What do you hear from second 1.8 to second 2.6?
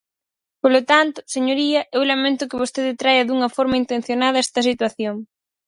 eu lamento que